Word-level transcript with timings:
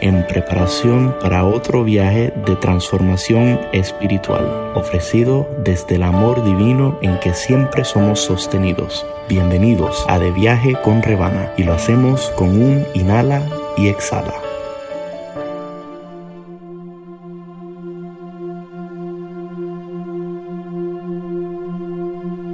en 0.00 0.26
preparación 0.26 1.14
para 1.20 1.44
otro 1.44 1.84
viaje 1.84 2.32
de 2.46 2.56
transformación 2.56 3.60
espiritual, 3.72 4.72
ofrecido 4.74 5.48
desde 5.64 5.96
el 5.96 6.02
amor 6.02 6.44
divino 6.44 6.98
en 7.02 7.18
que 7.20 7.34
siempre 7.34 7.84
somos 7.84 8.20
sostenidos. 8.20 9.06
Bienvenidos 9.28 10.04
a 10.08 10.18
De 10.18 10.30
Viaje 10.30 10.74
con 10.82 11.02
Rebana 11.02 11.52
y 11.56 11.64
lo 11.64 11.74
hacemos 11.74 12.30
con 12.36 12.48
un 12.50 12.86
inhala 12.94 13.42
y 13.76 13.88
exhala. 13.88 14.34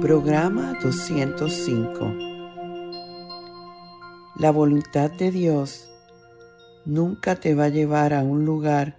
Programa 0.01 0.73
205 0.83 2.13
La 4.35 4.51
voluntad 4.51 5.09
de 5.09 5.31
Dios 5.31 5.94
nunca 6.85 7.35
te 7.35 7.55
va 7.55 7.65
a 7.65 7.69
llevar 7.69 8.13
a 8.13 8.23
un 8.23 8.45
lugar 8.45 8.97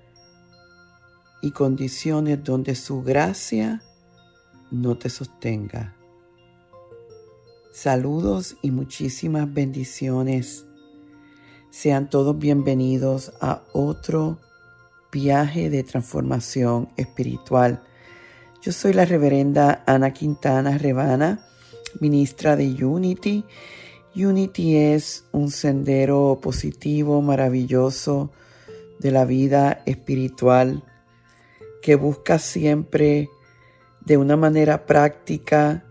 y 1.41 1.53
condiciones 1.53 2.43
donde 2.43 2.75
su 2.75 3.03
gracia 3.03 3.83
no 4.71 4.99
te 4.99 5.09
sostenga. 5.09 5.95
Saludos 7.73 8.57
y 8.63 8.71
muchísimas 8.71 9.53
bendiciones. 9.53 10.67
Sean 11.71 12.09
todos 12.09 12.39
bienvenidos 12.39 13.33
a 13.41 13.63
otro 13.73 14.39
viaje 15.13 15.71
de 15.71 15.85
transformación 15.85 16.89
espiritual. 16.97 17.83
Yo 18.63 18.73
soy 18.73 18.95
la 18.95 19.05
reverenda 19.05 19.85
Ana 19.87 20.13
Quintana 20.13 20.79
Rebana, 20.79 21.47
ministra 22.01 22.57
de 22.57 22.85
Unity. 22.85 23.45
Unity 24.17 24.79
es 24.79 25.27
un 25.33 25.51
sendero 25.51 26.39
positivo, 26.41 27.21
maravilloso 27.21 28.31
de 28.99 29.11
la 29.11 29.27
vida 29.27 29.83
espiritual 29.85 30.83
que 31.83 31.97
busca 31.97 32.39
siempre 32.39 33.29
de 34.07 34.17
una 34.17 34.39
manera 34.39 34.87
práctica 34.87 35.85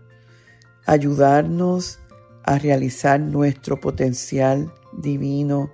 ayudarnos 0.86 2.00
a 2.42 2.58
realizar 2.58 3.20
nuestro 3.20 3.78
potencial 3.78 4.74
divino 4.92 5.70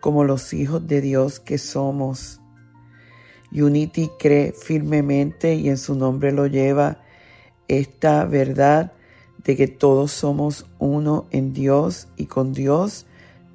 como 0.00 0.24
los 0.24 0.52
hijos 0.52 0.84
de 0.88 1.00
Dios 1.00 1.38
que 1.38 1.58
somos. 1.58 2.40
Unity 3.52 4.10
cree 4.18 4.52
firmemente 4.52 5.54
y 5.54 5.68
en 5.68 5.78
su 5.78 5.94
nombre 5.94 6.32
lo 6.32 6.48
lleva 6.48 6.98
esta 7.68 8.24
verdad 8.24 8.94
de 9.44 9.56
que 9.56 9.68
todos 9.68 10.10
somos 10.10 10.66
uno 10.78 11.26
en 11.30 11.52
Dios 11.52 12.08
y 12.16 12.26
con 12.26 12.52
Dios 12.52 13.06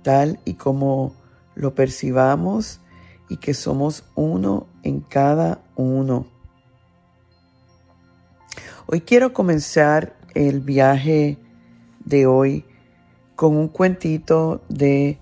tal 0.04 0.40
y 0.46 0.54
como 0.54 1.14
lo 1.56 1.76
percibamos 1.76 2.80
y 3.28 3.38
que 3.38 3.54
somos 3.54 4.06
uno 4.16 4.68
en 4.84 5.02
cada 5.02 5.62
uno. 5.76 6.26
Hoy 8.88 9.02
quiero 9.02 9.34
comenzar 9.34 10.16
el 10.34 10.62
viaje 10.62 11.38
de 12.06 12.26
hoy 12.26 12.66
con 13.36 13.56
un 13.56 13.68
cuentito 13.68 14.62
de 14.68 15.20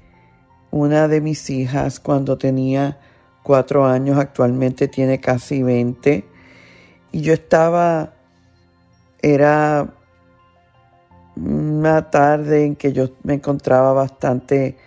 una 0.72 1.08
de 1.08 1.22
mis 1.22 1.50
hijas 1.50 2.00
cuando 2.00 2.38
tenía 2.38 3.00
cuatro 3.44 3.86
años, 3.86 4.18
actualmente 4.18 4.88
tiene 4.88 5.20
casi 5.20 5.64
20, 5.64 6.26
y 7.12 7.22
yo 7.22 7.34
estaba, 7.34 8.14
era 9.22 9.97
una 11.38 12.10
tarde 12.10 12.66
en 12.66 12.76
que 12.76 12.94
yo 12.94 13.10
me 13.24 13.36
encontraba 13.36 13.94
bastante 13.94 14.78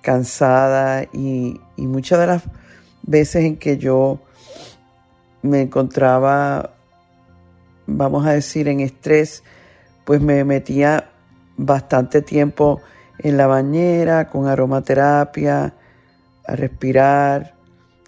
cansada 0.00 1.04
y, 1.12 1.60
y 1.76 1.86
muchas 1.86 2.18
de 2.20 2.26
las 2.26 2.42
veces 3.02 3.44
en 3.44 3.56
que 3.56 3.78
yo 3.78 4.20
me 5.42 5.62
encontraba 5.62 6.74
vamos 7.86 8.26
a 8.26 8.32
decir, 8.32 8.68
en 8.68 8.80
estrés, 8.80 9.42
pues 10.04 10.20
me 10.20 10.44
metía 10.44 11.10
bastante 11.56 12.22
tiempo 12.22 12.80
en 13.18 13.36
la 13.36 13.46
bañera 13.46 14.28
con 14.28 14.46
aromaterapia, 14.46 15.74
a 16.46 16.56
respirar, 16.56 17.54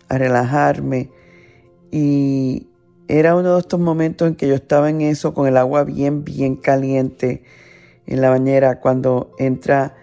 a 0.09 0.19
relajarme. 0.19 1.11
Y 1.91 2.69
era 3.09 3.37
uno 3.37 3.55
de 3.55 3.61
estos 3.61 3.81
momentos 3.81 4.29
en 4.29 4.35
que 4.35 4.49
yo 4.49 4.55
estaba 4.55 4.91
en 4.91 5.01
eso 5.01 5.33
con 5.33 5.47
el 5.47 5.57
agua 5.57 5.85
bien, 5.85 6.25
bien 6.25 6.57
caliente 6.57 7.45
en 8.07 8.21
la 8.21 8.31
bañera 8.31 8.81
cuando 8.81 9.33
entra 9.39 9.95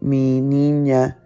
mi 0.00 0.40
niña 0.40 1.18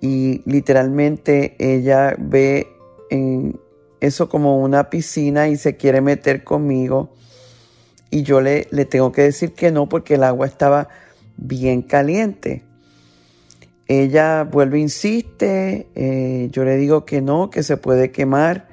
y 0.00 0.42
literalmente 0.44 1.56
ella 1.58 2.14
ve 2.18 2.68
en 3.10 3.58
eso 4.00 4.28
como 4.28 4.58
una 4.58 4.90
piscina 4.90 5.48
y 5.48 5.56
se 5.56 5.76
quiere 5.76 6.00
meter 6.00 6.44
conmigo 6.44 7.10
y 8.10 8.22
yo 8.22 8.40
le, 8.40 8.64
tengo 8.88 9.12
que 9.12 9.22
decir 9.22 9.52
que 9.52 9.70
no 9.70 9.88
porque 9.88 10.14
el 10.14 10.24
agua 10.24 10.46
estaba 10.46 10.88
bien 11.36 11.82
caliente. 11.82 12.62
Ella 13.86 14.44
vuelve, 14.44 14.78
insiste, 14.78 15.88
eh, 15.94 16.48
yo 16.50 16.64
le 16.64 16.76
digo 16.76 17.04
que 17.04 17.20
no, 17.20 17.50
que 17.50 17.62
se 17.62 17.76
puede 17.76 18.10
quemar. 18.10 18.68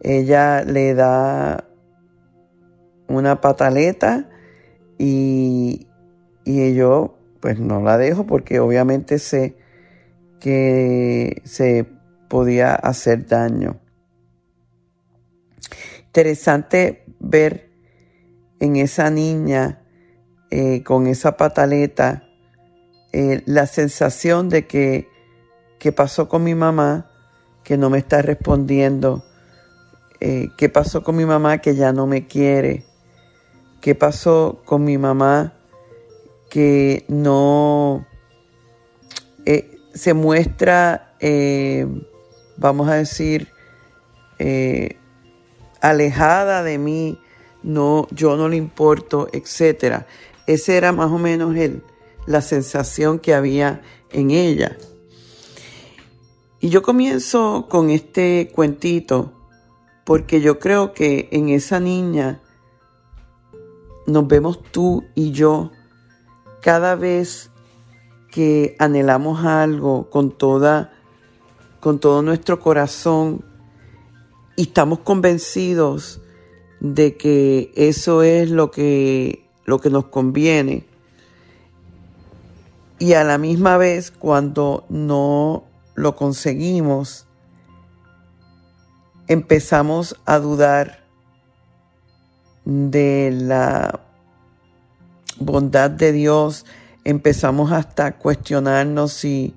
Ella 0.00 0.62
le 0.64 0.94
da 0.94 1.64
una 3.08 3.40
pataleta 3.40 4.28
y, 4.98 5.86
y 6.58 6.74
yo 6.74 7.16
pues 7.40 7.58
no 7.58 7.80
la 7.80 7.98
dejo 7.98 8.26
porque 8.26 8.60
obviamente 8.60 9.18
sé 9.18 9.56
que 10.40 11.42
se 11.44 11.86
podía 12.28 12.74
hacer 12.74 13.26
daño. 13.26 13.78
Interesante 16.06 17.04
ver 17.18 17.70
en 18.58 18.76
esa 18.76 19.10
niña 19.10 19.82
eh, 20.50 20.82
con 20.82 21.06
esa 21.06 21.36
pataleta 21.36 22.24
eh, 23.12 23.42
la 23.46 23.66
sensación 23.66 24.48
de 24.48 24.66
que, 24.66 25.08
¿qué 25.78 25.92
pasó 25.92 26.28
con 26.28 26.44
mi 26.44 26.54
mamá? 26.54 27.10
Que 27.64 27.76
no 27.76 27.90
me 27.90 27.98
está 27.98 28.22
respondiendo. 28.22 29.24
Eh, 30.20 30.48
¿Qué 30.56 30.68
pasó 30.68 31.02
con 31.02 31.16
mi 31.16 31.24
mamá 31.24 31.58
que 31.58 31.74
ya 31.74 31.92
no 31.92 32.06
me 32.06 32.26
quiere? 32.26 32.84
¿Qué 33.80 33.94
pasó 33.94 34.62
con 34.64 34.84
mi 34.84 34.98
mamá 34.98 35.59
que 36.50 37.06
no 37.08 38.06
se 39.94 40.12
muestra, 40.12 41.16
vamos 42.58 42.88
a 42.88 42.94
decir, 42.96 43.48
alejada 45.80 46.62
de 46.62 46.78
mí? 46.78 47.18
no, 47.62 48.06
yo 48.10 48.36
no 48.36 48.48
le 48.48 48.56
importo, 48.56 49.28
etc. 49.32 50.04
Esa 50.46 50.74
era 50.74 50.92
más 50.92 51.10
o 51.10 51.18
menos 51.18 51.56
el, 51.56 51.82
la 52.26 52.40
sensación 52.40 53.18
que 53.18 53.34
había 53.34 53.82
en 54.10 54.30
ella. 54.30 54.76
Y 56.60 56.68
yo 56.68 56.82
comienzo 56.82 57.66
con 57.70 57.90
este 57.90 58.50
cuentito 58.54 59.32
porque 60.04 60.40
yo 60.40 60.58
creo 60.58 60.92
que 60.92 61.28
en 61.30 61.48
esa 61.48 61.80
niña 61.80 62.42
nos 64.06 64.26
vemos 64.26 64.62
tú 64.62 65.04
y 65.14 65.30
yo 65.30 65.70
cada 66.60 66.94
vez 66.94 67.50
que 68.30 68.76
anhelamos 68.78 69.44
algo 69.44 70.08
con 70.10 70.30
toda 70.30 70.92
con 71.80 71.98
todo 71.98 72.22
nuestro 72.22 72.60
corazón 72.60 73.42
y 74.56 74.62
estamos 74.62 75.00
convencidos 75.00 76.20
de 76.80 77.16
que 77.16 77.72
eso 77.74 78.22
es 78.22 78.50
lo 78.50 78.70
que, 78.70 79.48
lo 79.64 79.80
que 79.80 79.90
nos 79.90 80.06
conviene. 80.06 80.86
Y 82.98 83.14
a 83.14 83.24
la 83.24 83.38
misma 83.38 83.78
vez, 83.78 84.10
cuando 84.10 84.84
no 84.90 85.64
lo 85.94 86.16
conseguimos, 86.16 87.26
empezamos 89.26 90.16
a 90.26 90.38
dudar 90.38 91.06
de 92.66 93.30
la 93.32 94.00
bondad 95.40 95.90
de 95.90 96.12
Dios, 96.12 96.66
empezamos 97.04 97.72
hasta 97.72 98.12
cuestionarnos 98.18 99.12
si 99.12 99.56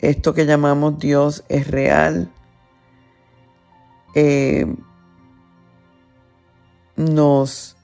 esto 0.00 0.34
que 0.34 0.46
llamamos 0.46 0.98
Dios 0.98 1.44
es 1.48 1.68
real. 1.70 2.30
Eh, 4.14 4.66
nos... 6.96 7.76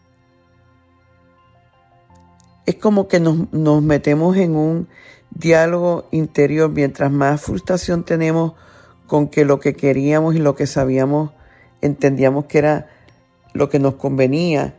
Es 2.67 2.77
como 2.77 3.09
que 3.09 3.21
nos, 3.21 3.53
nos 3.53 3.83
metemos 3.83 4.37
en 4.37 4.55
un 4.55 4.89
diálogo 5.31 6.07
interior 6.11 6.71
mientras 6.71 7.11
más 7.11 7.41
frustración 7.41 8.05
tenemos 8.05 8.53
con 9.07 9.29
que 9.29 9.45
lo 9.45 9.59
que 9.59 9.75
queríamos 9.75 10.37
y 10.37 10.39
lo 10.39 10.55
que 10.55 10.69
sabíamos, 10.69 11.33
entendíamos 11.81 12.45
que 12.45 12.59
era 12.59 12.87
lo 13.55 13.69
que 13.69 13.81
nos 13.81 13.95
convenía, 13.95 14.75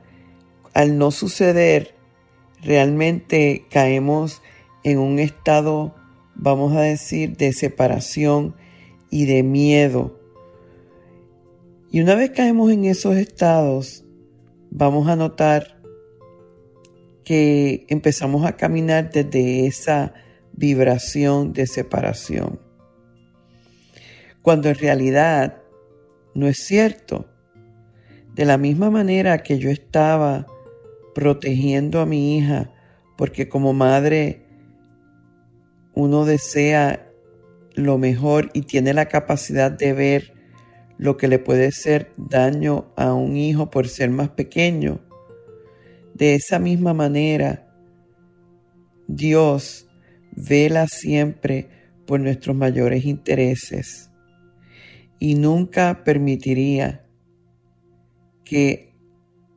al 0.74 0.98
no 0.98 1.12
suceder, 1.12 1.96
realmente 2.62 3.66
caemos 3.70 4.42
en 4.84 5.00
un 5.00 5.20
estado, 5.20 5.96
vamos 6.36 6.76
a 6.76 6.82
decir, 6.82 7.38
de 7.38 7.54
separación 7.54 8.56
y 9.10 9.26
de 9.26 9.44
miedo. 9.44 10.20
Y 11.92 12.02
una 12.02 12.16
vez 12.16 12.32
caemos 12.32 12.72
en 12.72 12.86
esos 12.86 13.18
estados, 13.18 14.06
vamos 14.70 15.08
a 15.08 15.16
notar 15.16 15.82
que 17.24 17.86
empezamos 17.90 18.46
a 18.46 18.56
caminar 18.56 19.12
desde 19.12 19.68
esa 19.68 20.14
vibración 20.54 21.54
de 21.54 21.68
separación. 21.68 22.60
Cuando 24.42 24.70
en 24.70 24.76
realidad 24.76 25.62
no 26.34 26.48
es 26.48 26.58
cierto. 26.58 27.28
De 28.34 28.46
la 28.46 28.58
misma 28.58 28.90
manera 28.90 29.44
que 29.44 29.60
yo 29.60 29.70
estaba 29.70 30.48
protegiendo 31.14 32.00
a 32.00 32.06
mi 32.06 32.38
hija, 32.38 32.72
porque 33.18 33.50
como 33.50 33.74
madre 33.74 34.46
uno 35.94 36.26
desea 36.26 37.12
lo 37.76 37.98
mejor 37.98 38.50
y 38.54 38.62
tiene 38.62 38.94
la 38.94 39.08
capacidad 39.08 39.72
de 39.72 39.94
ver 39.94 40.34
lo 40.98 41.18
que 41.18 41.28
le 41.28 41.40
puede 41.40 41.68
hacer 41.68 42.14
daño 42.18 42.92
a 42.96 43.14
un 43.14 43.36
hijo 43.36 43.70
por 43.70 43.88
ser 43.88 44.10
más 44.10 44.30
pequeño. 44.30 45.00
De 46.14 46.36
esa 46.36 46.60
misma 46.60 46.94
manera, 46.94 47.68
Dios 49.08 49.88
vela 50.32 50.88
siempre 50.88 51.70
por 52.06 52.20
nuestros 52.20 52.56
mayores 52.56 53.06
intereses 53.06 54.12
y 55.20 55.36
nunca 55.36 56.04
permitiría 56.04 57.06
que 58.44 58.94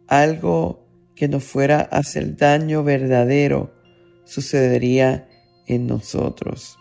algo 0.09 0.84
que 1.15 1.29
nos 1.29 1.45
fuera 1.45 1.89
a 1.91 1.99
hacer 1.99 2.37
daño 2.37 2.83
verdadero 2.83 3.73
sucedería 4.25 5.29
en 5.67 5.87
nosotros. 5.87 6.79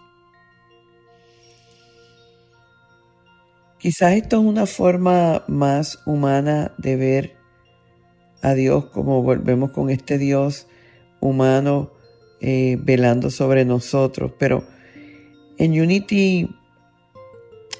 Quizás 3.77 4.13
esto 4.13 4.39
es 4.39 4.45
una 4.45 4.65
forma 4.65 5.43
más 5.47 5.99
humana 6.05 6.73
de 6.77 6.95
ver 6.95 7.35
a 8.41 8.53
Dios 8.53 8.85
como 8.85 9.21
volvemos 9.21 9.71
con 9.71 9.89
este 9.89 10.17
Dios 10.17 10.67
humano 11.19 11.91
eh, 12.39 12.77
velando 12.81 13.29
sobre 13.29 13.65
nosotros. 13.65 14.31
Pero 14.39 14.65
en 15.57 15.79
Unity 15.79 16.49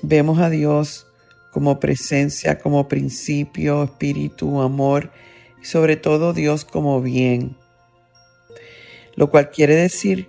vemos 0.02 0.40
a 0.40 0.50
Dios 0.50 1.08
como 1.52 1.80
presencia, 1.80 2.60
como 2.60 2.88
principio, 2.88 3.84
espíritu, 3.84 4.62
amor 4.62 5.12
sobre 5.64 5.96
todo 5.96 6.34
Dios 6.34 6.66
como 6.66 7.02
bien. 7.02 7.58
Lo 9.16 9.30
cual 9.30 9.50
quiere 9.50 9.76
decir 9.76 10.28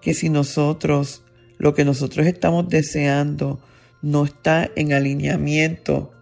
que 0.00 0.14
si 0.14 0.28
nosotros, 0.28 1.24
lo 1.58 1.74
que 1.74 1.84
nosotros 1.84 2.26
estamos 2.26 2.68
deseando, 2.68 3.60
no 4.02 4.24
está 4.24 4.70
en 4.76 4.92
alineamiento 4.92 6.12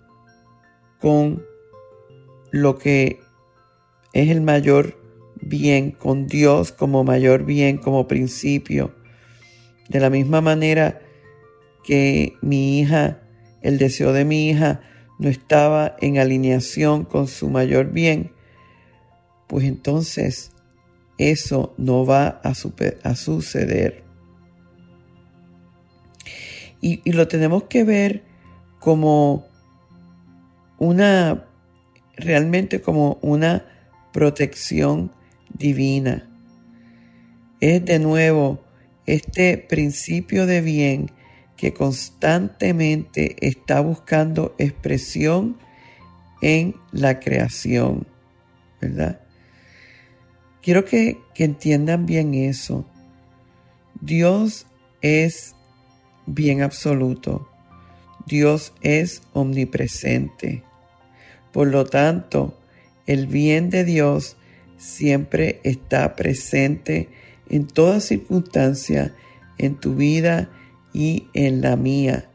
con 1.01 1.45
lo 2.53 2.79
que 2.79 3.19
es 4.13 4.31
el 4.31 4.41
mayor 4.43 5.03
bien, 5.41 5.91
con 5.91 6.27
Dios 6.27 6.71
como 6.71 7.03
mayor 7.03 7.45
bien, 7.45 7.79
como 7.79 8.07
principio. 8.07 8.95
De 9.89 9.99
la 10.01 10.11
misma 10.11 10.41
manera 10.41 11.01
que 11.83 12.35
mi 12.41 12.79
hija, 12.79 13.23
el 13.63 13.79
deseo 13.79 14.13
de 14.13 14.25
mi 14.25 14.49
hija 14.49 14.81
no 15.19 15.29
estaba 15.29 15.97
en 16.01 16.19
alineación 16.19 17.05
con 17.05 17.27
su 17.27 17.49
mayor 17.49 17.91
bien, 17.91 18.32
pues 19.53 19.67
entonces 19.67 20.51
eso 21.19 21.75
no 21.77 22.07
va 22.07 22.41
a, 22.43 22.55
suceder. 22.55 24.03
Y, 26.81 27.03
y 27.05 27.13
lo 27.13 27.29
tenemos 27.29 27.65
que 27.65 27.85
ver 27.85 28.23
como 28.81 29.45
una, 30.79 31.45
realmente 32.17 32.81
como 32.81 33.19
una 33.21 33.67
protección 34.15 35.13
divina. 35.53 36.31
Es 37.61 37.85
de 37.85 37.99
nuevo 37.99 38.65
este 39.05 39.59
principio 39.59 40.47
de 40.47 40.63
bien 40.63 41.11
que 41.59 41.75
constantemente 41.75 43.37
está 43.47 43.83
buscando 43.83 44.55
expresión 44.57 45.59
en 46.41 46.75
la 46.91 47.21
creación, 47.21 48.07
¿verdad? 48.81 49.22
Quiero 50.63 50.85
que, 50.85 51.19
entiendan 51.37 52.07
bien 52.07 52.35
eso. 52.35 52.87
Dios 54.01 54.67
es 55.01 55.57
bien 56.27 56.63
absoluto. 56.63 57.49
Dios 58.27 58.73
es 58.81 59.23
omnipresente. 59.33 60.63
Por 61.53 61.67
lo 61.67 61.85
tanto, 61.85 62.57
el 63.07 63.27
bien 63.27 63.71
de 63.71 63.85
Dios 63.85 64.37
siempre 64.79 65.61
está 65.65 66.15
presente 66.15 67.09
en 67.49 67.67
toda 67.67 68.01
circunstancia 68.01 69.15
en 69.59 69.77
tu 69.79 69.95
vida 69.95 70.51
y 70.93 71.29
en 71.35 71.61
la 71.61 71.77
mía. 71.77 72.31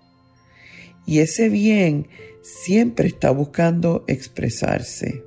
Y 1.05 1.19
ese 1.19 1.49
bien 1.49 2.07
siempre 2.41 3.07
está 3.07 3.31
buscando 3.31 4.03
expresarse. 4.07 5.23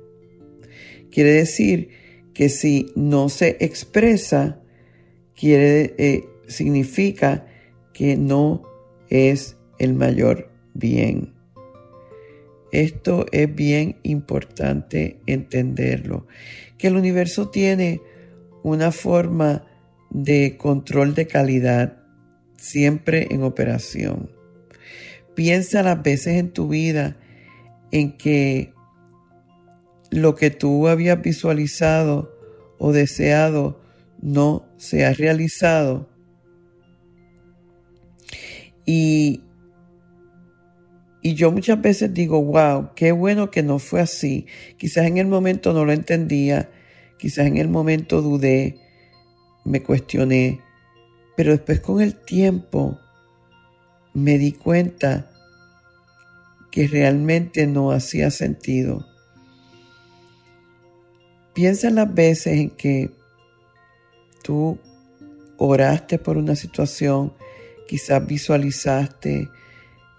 Quiere 1.11 1.33
decir 1.33 2.00
que 2.41 2.49
si 2.49 2.91
no 2.95 3.29
se 3.29 3.57
expresa, 3.59 4.59
quiere, 5.35 5.93
eh, 5.99 6.27
significa 6.47 7.45
que 7.93 8.17
no 8.17 8.63
es 9.11 9.57
el 9.77 9.93
mayor 9.93 10.51
bien. 10.73 11.35
Esto 12.71 13.27
es 13.31 13.53
bien 13.53 13.97
importante 14.01 15.19
entenderlo, 15.27 16.25
que 16.79 16.87
el 16.87 16.95
universo 16.95 17.49
tiene 17.49 18.01
una 18.63 18.91
forma 18.91 19.67
de 20.09 20.57
control 20.57 21.13
de 21.13 21.27
calidad 21.27 22.01
siempre 22.57 23.27
en 23.29 23.43
operación. 23.43 24.31
Piensa 25.35 25.83
las 25.83 26.01
veces 26.01 26.39
en 26.39 26.49
tu 26.49 26.69
vida 26.69 27.17
en 27.91 28.17
que 28.17 28.73
lo 30.11 30.35
que 30.35 30.51
tú 30.51 30.87
habías 30.87 31.21
visualizado 31.21 32.37
o 32.77 32.91
deseado 32.91 33.81
no 34.21 34.65
se 34.77 35.05
ha 35.05 35.13
realizado. 35.13 36.07
Y 38.85 39.41
y 41.23 41.35
yo 41.35 41.51
muchas 41.51 41.79
veces 41.79 42.13
digo, 42.13 42.43
wow, 42.43 42.89
qué 42.95 43.11
bueno 43.11 43.51
que 43.51 43.61
no 43.61 43.77
fue 43.77 44.01
así. 44.01 44.47
Quizás 44.77 45.05
en 45.05 45.17
el 45.17 45.27
momento 45.27 45.71
no 45.71 45.85
lo 45.85 45.91
entendía, 45.91 46.71
quizás 47.19 47.45
en 47.45 47.57
el 47.57 47.67
momento 47.67 48.23
dudé, 48.23 48.77
me 49.63 49.83
cuestioné, 49.83 50.61
pero 51.37 51.51
después 51.51 51.79
con 51.79 52.01
el 52.01 52.15
tiempo 52.15 52.99
me 54.15 54.39
di 54.39 54.51
cuenta 54.51 55.31
que 56.71 56.87
realmente 56.87 57.67
no 57.67 57.91
hacía 57.91 58.31
sentido. 58.31 59.10
Piensa 61.53 61.89
en 61.89 61.95
las 61.95 62.13
veces 62.13 62.59
en 62.59 62.69
que 62.71 63.11
tú 64.43 64.77
oraste 65.57 66.17
por 66.17 66.37
una 66.37 66.55
situación, 66.55 67.33
quizás 67.87 68.25
visualizaste, 68.25 69.49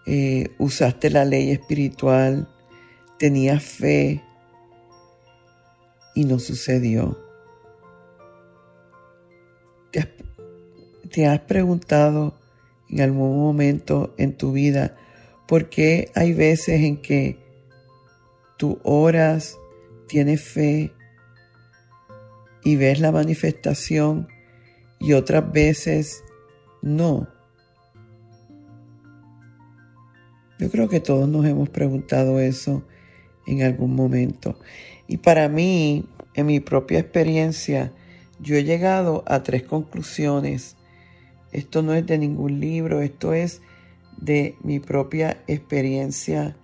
eh, 0.07 0.49
usaste 0.59 1.11
la 1.11 1.25
ley 1.25 1.51
espiritual, 1.51 2.49
tenías 3.19 3.62
fe 3.62 4.23
y 6.15 6.25
no 6.25 6.39
sucedió. 6.39 7.19
¿Te 11.11 11.27
has, 11.27 11.41
preguntado 11.41 12.39
en 12.89 13.03
algún 13.03 13.39
momento 13.39 14.15
en 14.17 14.35
tu 14.35 14.53
vida 14.53 14.97
por 15.47 15.69
qué 15.69 16.11
hay 16.15 16.33
veces 16.33 16.83
en 16.83 17.03
que 17.03 17.39
tú 18.57 18.79
oras, 18.83 19.59
tienes 20.09 20.43
fe 20.43 20.93
y 22.64 22.76
ves 22.76 23.00
la 23.00 23.12
manifestación 23.12 24.28
y 24.99 25.14
otras 25.14 25.52
veces 25.52 26.23
no? 26.81 27.28
Yo 30.59 30.71
creo 30.71 30.88
que 30.88 31.00
todos 31.00 31.28
nos 31.28 31.45
hemos 31.45 31.69
preguntado 31.71 32.38
eso 32.38 32.85
en 33.47 33.62
algún 33.62 33.97
momento. 33.97 34.59
Y 35.09 35.16
para 35.16 35.49
mí, 35.49 36.07
en 36.35 36.47
mi 36.47 36.61
propia 36.61 37.00
experiencia, 37.00 37.92
yo 38.38 38.57
he 38.57 38.64
llegado 38.64 39.25
a 39.26 39.42
tres 39.42 39.64
conclusiones. 39.64 40.76
Esto 41.50 41.83
no 41.83 41.95
es 41.95 42.07
de 42.07 42.19
ningún 42.19 42.61
libro, 42.61 43.00
esto 43.02 43.35
es 43.35 43.61
de 44.19 44.57
mi 44.62 44.78
propia 44.78 45.42
experiencia 45.49 46.57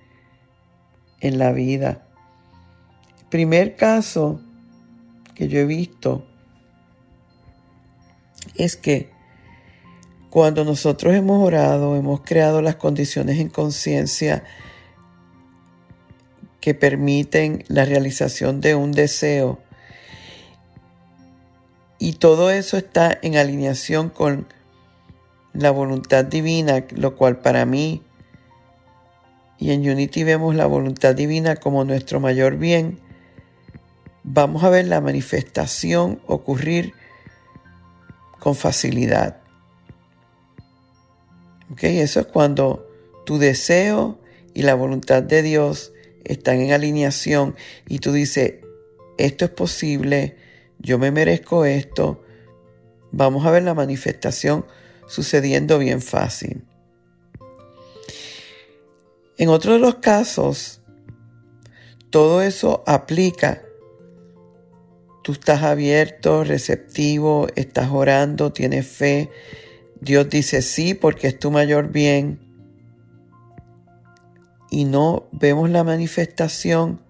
en 1.21 1.39
la 1.39 1.53
vida. 1.53 2.07
Primer 3.31 3.77
caso 3.77 4.41
que 5.39 5.47
yo 5.47 5.61
he 5.61 5.65
visto 5.65 6.27
es 8.57 8.77
que 8.77 9.11
cuando 10.31 10.65
nosotros 10.65 11.15
hemos 11.15 11.47
orado, 11.47 11.95
hemos 11.95 12.23
creado 12.23 12.61
las 12.61 12.75
condiciones 12.75 13.39
en 13.39 13.49
conciencia 13.49 14.43
que 16.61 16.75
permiten 16.75 17.65
la 17.69 17.85
realización 17.85 18.61
de 18.61 18.75
un 18.75 18.91
deseo, 18.91 19.61
y 22.01 22.13
todo 22.15 22.51
eso 22.51 22.77
está 22.77 23.17
en 23.23 23.37
alineación 23.37 24.11
con 24.11 24.47
la 25.53 25.71
voluntad 25.71 26.25
divina, 26.25 26.85
lo 26.95 27.17
cual 27.17 27.39
para 27.39 27.65
mí 27.65 28.03
y 29.59 29.71
en 29.71 29.89
Unity 29.89 30.25
vemos 30.25 30.55
la 30.55 30.67
voluntad 30.67 31.15
divina 31.15 31.57
como 31.57 31.85
nuestro 31.85 32.21
mayor 32.21 32.57
bien, 32.57 33.01
vamos 34.31 34.63
a 34.63 34.71
ver 34.71 34.87
la 34.87 35.01
manifestación 35.01 36.21
ocurrir 36.27 36.93
con 38.39 38.55
facilidad. 38.55 39.41
Eso 41.81 42.21
es 42.21 42.27
cuando 42.27 42.87
tu 43.25 43.39
deseo 43.39 44.19
y 44.55 44.63
la 44.63 44.75
voluntad 44.75 45.23
de 45.23 45.43
Dios 45.43 45.93
están 46.25 46.61
en 46.61 46.73
alineación 46.73 47.57
y 47.89 48.01
tú 48.01 48.13
dices, 48.13 48.55
esto 49.17 49.45
es 49.47 49.51
posible, 49.51 50.37
yo 50.79 50.99
me 50.99 51.11
merezco 51.11 51.65
esto, 51.65 52.23
vamos 53.11 53.47
a 53.47 53.51
ver 53.51 53.63
la 53.63 53.75
manifestación 53.75 54.67
sucediendo 55.07 55.79
bien 55.79 56.03
fácil. 56.03 56.65
En 59.39 59.49
otro 59.49 59.75
de 59.75 59.79
los 59.79 59.97
casos, 59.97 60.81
todo 62.11 62.43
eso 62.43 62.83
aplica. 62.87 63.63
Tú 65.29 65.33
estás 65.33 65.63
abierto, 65.63 66.43
receptivo, 66.43 67.49
estás 67.55 67.91
orando, 67.93 68.51
tienes 68.51 68.87
fe. 68.87 69.29
Dios 70.01 70.31
dice 70.31 70.63
sí 70.63 70.95
porque 70.95 71.27
es 71.27 71.39
tu 71.39 71.51
mayor 71.51 71.93
bien. 71.93 72.41
Y 74.71 74.87
no 74.87 75.29
vemos 75.31 75.69
la 75.69 75.85
manifestación 75.85 77.03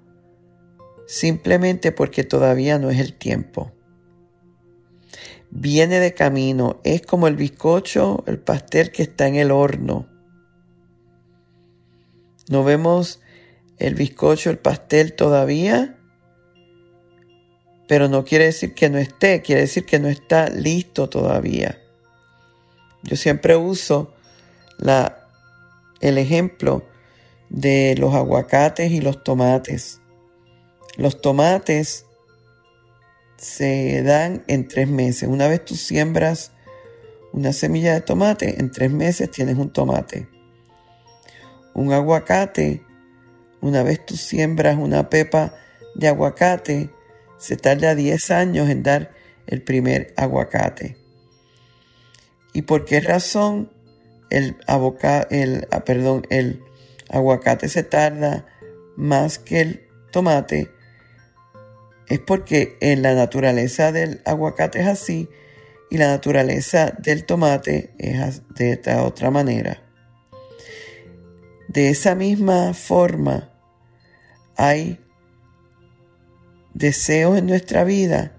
simplemente 1.07 1.93
porque 1.93 2.25
todavía 2.25 2.81
no 2.81 2.91
es 2.91 2.99
el 2.99 3.15
tiempo. 3.15 3.71
Viene 5.51 6.01
de 6.01 6.13
camino, 6.13 6.81
es 6.83 7.03
como 7.03 7.29
el 7.29 7.37
bizcocho, 7.37 8.25
el 8.27 8.41
pastel 8.41 8.91
que 8.91 9.05
está 9.05 9.29
en 9.29 9.37
el 9.37 9.53
horno. 9.53 10.09
No 12.51 12.65
vemos 12.65 13.21
el 13.77 13.95
bizcocho, 13.95 14.51
el 14.51 14.59
pastel 14.59 15.13
todavía, 15.13 15.98
pero 17.89 18.09
no 18.09 18.25
quiere 18.25 18.45
decir 18.45 18.75
que 18.75 18.91
no 18.91 18.99
esté, 18.99 19.41
quiere 19.41 19.63
decir 19.63 19.87
que 19.87 19.99
no 19.99 20.09
está 20.09 20.51
listo 20.51 21.09
todavía. 21.09 21.81
Yo 23.03 23.17
siempre 23.17 23.57
uso 23.57 24.13
la, 24.77 25.27
el 26.01 26.19
ejemplo 26.19 26.85
de 27.49 27.95
los 27.99 28.15
aguacates 28.15 28.93
y 28.93 29.01
los 29.01 29.25
tomates. 29.25 30.03
Los 30.97 31.23
tomates 31.23 32.05
se 33.39 34.03
dan 34.03 34.45
en 34.49 34.69
tres 34.69 34.87
meses. 34.87 35.27
Una 35.27 35.49
vez 35.49 35.65
tú 35.65 35.75
siembras 35.75 36.53
una 37.33 37.55
semilla 37.55 37.95
de 37.95 38.03
tomate, 38.03 38.61
en 38.61 38.71
tres 38.71 38.91
meses 38.91 39.31
tienes 39.31 39.57
un 39.57 39.73
tomate. 39.73 40.29
Un 41.73 41.93
aguacate, 41.93 42.83
una 43.63 43.83
vez 43.83 44.05
tú 44.05 44.17
siembras 44.17 44.77
una 44.77 45.09
pepa 45.09 45.55
de 45.95 46.09
aguacate, 46.09 46.91
se 47.39 47.57
tarda 47.57 47.95
10 47.95 48.31
años 48.31 48.69
en 48.69 48.83
dar 48.83 49.13
el 49.47 49.63
primer 49.63 50.13
aguacate. 50.17 50.97
¿Y 52.53 52.63
por 52.63 52.85
qué 52.85 53.01
razón 53.01 53.71
el, 54.31 54.57
el, 55.31 55.69
ah, 55.71 55.85
perdón, 55.85 56.27
el 56.31 56.63
aguacate 57.09 57.69
se 57.69 57.83
tarda 57.83 58.47
más 58.97 59.39
que 59.39 59.61
el 59.61 59.89
tomate? 60.11 60.71
es 62.09 62.19
porque 62.21 62.77
en 62.81 63.03
la 63.03 63.15
naturaleza 63.15 63.93
del 63.93 64.23
aguacate 64.25 64.81
es 64.81 64.87
así 64.87 65.29
y 65.91 65.99
la 65.99 66.09
naturaleza 66.09 66.95
del 66.99 67.25
tomate 67.25 67.95
es 67.99 68.43
de 68.55 68.73
esta 68.73 69.03
otra 69.05 69.31
manera. 69.31 69.83
De 71.69 71.91
esa 71.91 72.15
misma 72.15 72.73
forma 72.73 73.51
hay 74.57 75.01
deseos 76.79 77.37
en 77.39 77.47
nuestra 77.47 77.85
vida 77.85 78.33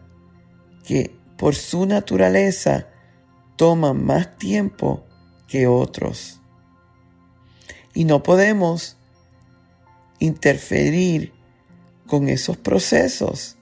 que 0.85 1.15
por 1.37 1.55
su 1.55 1.85
naturaleza 1.85 2.87
toman 3.55 4.05
más 4.05 4.37
tiempo 4.37 5.05
que 5.47 5.67
otros. 5.67 6.41
Y 7.93 8.05
no 8.05 8.23
podemos 8.23 8.97
interferir 10.19 11.33
con 12.07 12.27
esos 12.27 12.57
procesos 12.57 13.59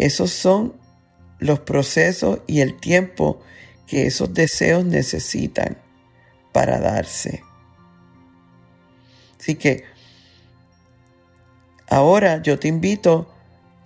esos 0.00 0.30
son 0.30 0.72
los 1.40 1.60
procesos 1.60 2.40
y 2.46 2.62
el 2.62 2.80
tiempo 2.80 3.42
que 3.86 4.06
esos 4.06 4.32
deseos 4.32 4.82
necesitan 4.82 5.76
para 6.52 6.80
darse. 6.80 7.42
Así 9.38 9.56
que 9.56 9.84
ahora 11.86 12.40
yo 12.40 12.58
te 12.58 12.68
invito 12.68 13.30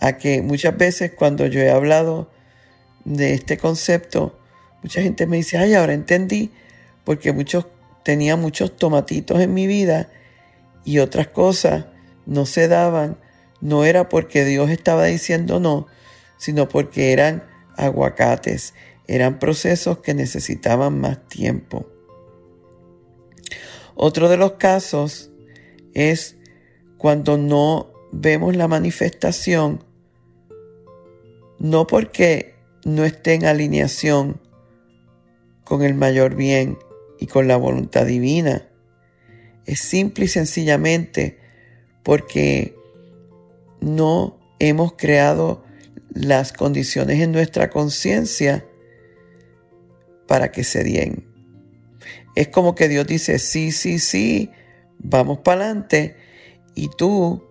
a 0.00 0.18
que 0.18 0.42
muchas 0.42 0.76
veces 0.76 1.12
cuando 1.12 1.46
yo 1.46 1.60
he 1.60 1.70
hablado 1.70 2.30
de 3.04 3.34
este 3.34 3.58
concepto, 3.58 4.38
mucha 4.82 5.02
gente 5.02 5.26
me 5.26 5.36
dice, 5.36 5.58
ay, 5.58 5.74
ahora 5.74 5.94
entendí, 5.94 6.50
porque 7.04 7.32
muchos 7.32 7.66
tenía 8.02 8.36
muchos 8.36 8.76
tomatitos 8.76 9.40
en 9.40 9.54
mi 9.54 9.66
vida 9.66 10.10
y 10.84 10.98
otras 10.98 11.28
cosas 11.28 11.86
no 12.26 12.46
se 12.46 12.68
daban, 12.68 13.18
no 13.60 13.84
era 13.84 14.08
porque 14.08 14.44
Dios 14.44 14.70
estaba 14.70 15.04
diciendo 15.04 15.58
no, 15.58 15.86
sino 16.36 16.68
porque 16.68 17.12
eran 17.12 17.44
aguacates, 17.76 18.74
eran 19.06 19.38
procesos 19.38 19.98
que 19.98 20.14
necesitaban 20.14 21.00
más 21.00 21.26
tiempo. 21.28 21.86
Otro 23.94 24.28
de 24.28 24.36
los 24.36 24.52
casos 24.52 25.30
es 25.94 26.36
cuando 26.98 27.38
no 27.38 27.93
vemos 28.20 28.56
la 28.56 28.68
manifestación, 28.68 29.84
no 31.58 31.86
porque 31.86 32.54
no 32.84 33.04
esté 33.04 33.34
en 33.34 33.44
alineación 33.44 34.40
con 35.64 35.82
el 35.82 35.94
mayor 35.94 36.36
bien 36.36 36.78
y 37.18 37.26
con 37.26 37.48
la 37.48 37.56
voluntad 37.56 38.06
divina, 38.06 38.68
es 39.66 39.80
simple 39.80 40.26
y 40.26 40.28
sencillamente 40.28 41.38
porque 42.02 42.76
no 43.80 44.38
hemos 44.58 44.92
creado 44.92 45.64
las 46.10 46.52
condiciones 46.52 47.20
en 47.20 47.32
nuestra 47.32 47.70
conciencia 47.70 48.66
para 50.28 50.52
que 50.52 50.64
se 50.64 50.84
den. 50.84 51.26
Es 52.36 52.48
como 52.48 52.74
que 52.74 52.88
Dios 52.88 53.06
dice, 53.06 53.38
sí, 53.38 53.72
sí, 53.72 53.98
sí, 53.98 54.50
vamos 54.98 55.38
para 55.38 55.64
adelante. 55.64 56.16
Y 56.74 56.90
tú, 56.96 57.42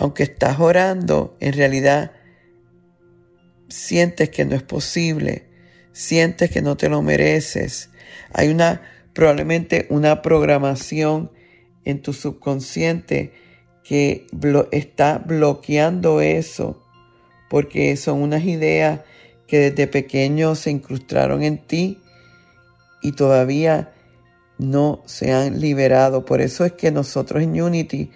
aunque 0.00 0.22
estás 0.22 0.58
orando, 0.58 1.36
en 1.40 1.52
realidad 1.52 2.12
sientes 3.68 4.30
que 4.30 4.46
no 4.46 4.56
es 4.56 4.62
posible, 4.62 5.44
sientes 5.92 6.50
que 6.50 6.62
no 6.62 6.78
te 6.78 6.88
lo 6.88 7.02
mereces. 7.02 7.90
Hay 8.32 8.48
una, 8.48 8.80
probablemente 9.12 9.86
una 9.90 10.22
programación 10.22 11.30
en 11.84 12.00
tu 12.00 12.14
subconsciente 12.14 13.34
que 13.84 14.26
está 14.72 15.18
bloqueando 15.18 16.22
eso 16.22 16.82
porque 17.50 17.94
son 17.96 18.22
unas 18.22 18.44
ideas 18.44 19.00
que 19.46 19.70
desde 19.70 19.86
pequeño 19.86 20.54
se 20.54 20.70
incrustaron 20.70 21.42
en 21.42 21.58
ti 21.58 22.00
y 23.02 23.12
todavía 23.12 23.92
no 24.56 25.02
se 25.04 25.32
han 25.32 25.60
liberado. 25.60 26.24
Por 26.24 26.40
eso 26.40 26.64
es 26.64 26.72
que 26.72 26.90
nosotros 26.90 27.42
en 27.42 27.60
Unity 27.60 28.10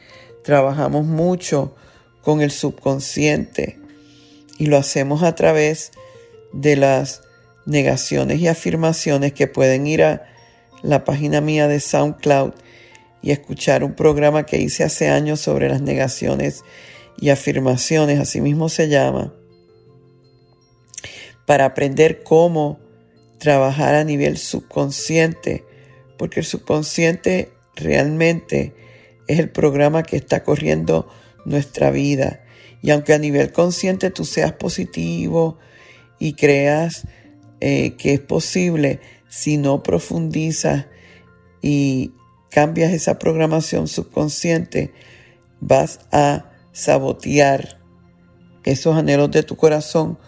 trabajamos 0.45 1.05
mucho 1.05 1.75
con 2.23 2.41
el 2.41 2.53
subconsciente 2.53 3.81
y 4.59 4.67
lo 4.67 4.77
hacemos 4.77 5.23
a 5.25 5.35
través 5.35 5.91
de 6.53 6.77
las 6.77 7.23
negaciones 7.67 8.39
y 8.39 8.47
afirmaciones 8.47 9.33
que 9.33 9.49
pueden 9.49 9.87
ir 9.87 10.05
a 10.05 10.27
la 10.83 11.03
página 11.05 11.41
mía 11.41 11.67
de 11.67 11.81
SoundCloud 11.81 12.53
y 13.23 13.33
escuchar 13.33 13.83
un 13.83 13.95
programa 13.95 14.45
que 14.45 14.59
hice 14.59 14.85
hace 14.85 15.09
años 15.09 15.41
sobre 15.41 15.69
las 15.69 15.81
negaciones 15.81 16.63
y 17.19 17.31
afirmaciones, 17.31 18.21
así 18.21 18.41
mismo 18.41 18.69
se 18.69 18.89
llama, 18.89 19.33
para 21.47 21.65
aprender 21.65 22.23
cómo 22.23 22.79
trabajar 23.39 23.95
a 23.95 24.05
nivel 24.05 24.37
subconsciente, 24.37 25.65
porque 26.19 26.41
el 26.41 26.47
subconsciente 26.47 27.51
realmente 27.75 28.75
es 29.27 29.39
el 29.39 29.51
programa 29.51 30.03
que 30.03 30.17
está 30.17 30.45
corriendo 30.45 31.09
nuestra 31.45 31.91
vida. 31.91 32.41
Y 32.83 32.91
aunque 32.91 33.15
a 33.15 33.19
nivel 33.19 33.53
consciente 33.53 34.11
tú 34.11 34.25
seas 34.25 34.53
positivo 34.53 35.59
y 36.19 36.35
creas 36.35 37.07
eh, 37.61 37.95
que 37.97 38.15
es 38.15 38.21
posible, 38.21 39.01
si 39.29 39.57
no 39.57 39.83
profundizas 39.83 40.87
y 41.63 42.13
cambias 42.51 42.93
esa 42.93 43.19
programación 43.19 43.89
subconsciente, 43.89 44.93
vas 45.61 46.01
a 46.13 46.51
sabotear 46.73 47.81
esos 48.65 48.97
anhelos 48.97 49.31
de 49.31 49.43
tu 49.43 49.57
corazón 49.57 50.19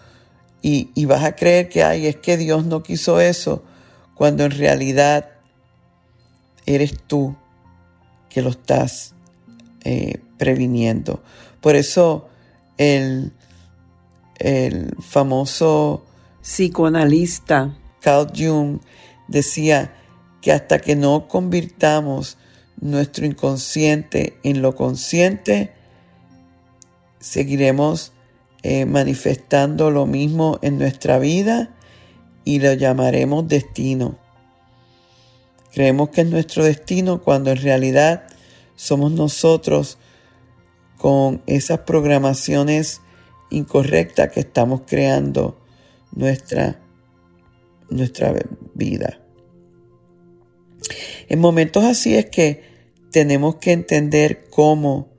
y, 0.61 1.05
vas 1.05 1.23
a 1.23 1.35
creer 1.35 1.69
que, 1.69 1.83
ay, 1.83 2.07
es 2.07 2.17
que 2.17 2.35
Dios 2.35 2.65
no 2.65 2.83
quiso 2.83 3.21
eso, 3.21 3.63
cuando 4.15 4.43
en 4.43 4.51
realidad 4.51 5.29
eres 6.65 6.97
tú 7.07 7.37
que 8.37 8.43
lo 8.43 8.51
estás 8.51 9.15
eh, 9.83 10.19
previniendo. 10.37 11.23
Por 11.59 11.75
eso 11.75 12.29
el, 12.77 13.33
el 14.37 14.95
famoso 14.99 16.05
psicoanalista 16.43 17.75
Carl 17.99 18.31
Jung 18.37 18.77
decía 19.27 19.91
que 20.39 20.51
hasta 20.51 20.77
que 20.77 20.95
no 20.95 21.27
convirtamos 21.27 22.37
nuestro 22.79 23.25
inconsciente 23.25 24.37
en 24.43 24.61
lo 24.61 24.75
consciente, 24.75 25.73
seguiremos 27.19 28.13
eh, 28.61 28.85
manifestando 28.85 29.89
lo 29.89 30.05
mismo 30.05 30.59
en 30.61 30.77
nuestra 30.77 31.17
vida 31.17 31.75
y 32.45 32.59
lo 32.59 32.71
llamaremos 32.73 33.47
destino. 33.47 34.19
Creemos 35.77 36.09
que 36.09 36.21
es 36.21 36.27
nuestro 36.27 36.63
destino 36.63 37.21
cuando 37.21 37.51
en 37.51 37.57
realidad 37.57 38.23
somos 38.75 39.11
nosotros 39.11 39.99
con 40.97 41.43
esas 41.45 41.81
programaciones 41.81 43.01
incorrectas 43.51 44.31
que 44.31 44.39
estamos 44.39 44.81
creando 44.87 45.61
nuestra, 46.11 46.81
nuestra 47.91 48.33
vida. 48.73 49.19
En 51.29 51.37
momentos 51.37 51.83
así 51.83 52.15
es 52.15 52.25
que 52.25 52.63
tenemos 53.11 53.57
que 53.57 53.71
entender 53.71 54.45
cómo 54.49 55.09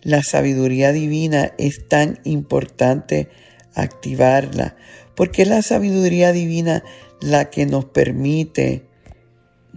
la 0.00 0.22
sabiduría 0.22 0.90
divina 0.90 1.52
es 1.58 1.86
tan 1.86 2.18
importante 2.24 3.28
activarla, 3.74 4.74
porque 5.14 5.42
es 5.42 5.48
la 5.48 5.60
sabiduría 5.60 6.32
divina 6.32 6.82
la 7.20 7.50
que 7.50 7.66
nos 7.66 7.84
permite 7.84 8.87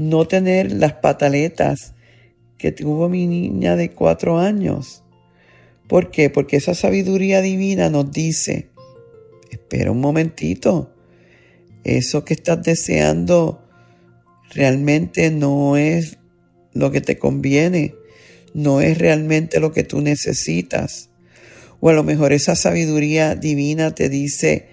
no 0.02 0.28
tener 0.28 0.72
las 0.72 0.94
pataletas 0.94 1.94
que 2.58 2.72
tuvo 2.72 3.08
mi 3.08 3.28
niña 3.28 3.76
de 3.76 3.92
cuatro 3.92 4.40
años. 4.40 5.04
¿Por 5.88 6.10
qué? 6.10 6.30
Porque 6.30 6.58
esa 6.58 6.74
sabiduría 6.74 7.42
divina 7.42 7.90
nos 7.90 8.12
dice, 8.12 8.70
espera 9.52 9.92
un 9.92 10.00
momentito, 10.00 10.92
eso 11.84 12.26
que 12.26 12.34
estás 12.34 12.64
deseando 12.64 13.62
realmente 14.54 15.30
no 15.30 15.78
es 15.78 16.18
lo 16.74 16.92
que 16.92 17.02
te 17.02 17.20
conviene, 17.20 17.94
no 18.56 18.82
es 18.82 18.98
realmente 18.98 19.60
lo 19.60 19.72
que 19.72 19.84
tú 19.84 20.02
necesitas. 20.02 21.10
O 21.80 21.90
a 21.90 21.94
lo 21.94 22.04
mejor 22.04 22.34
esa 22.34 22.56
sabiduría 22.56 23.36
divina 23.36 23.94
te 23.94 24.10
dice, 24.10 24.68